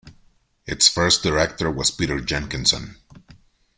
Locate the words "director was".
1.21-1.91